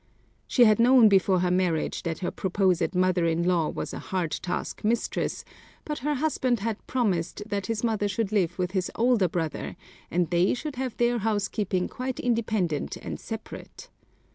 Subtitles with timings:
[0.47, 4.31] She had known before her marriage that her proposed mother in law was a hard
[4.31, 5.45] task mistress,
[5.85, 9.75] but her husband had promised that his mother should live with his older brother,
[10.09, 13.89] and they should have their housekeeping quite independent and separate.